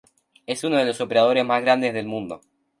Es 0.47 0.63
uno 0.63 0.77
de 0.77 0.85
los 0.85 0.99
operadores 0.99 1.45
más 1.45 1.61
grandes 1.61 1.93
del 1.93 2.07
mundo. 2.07 2.41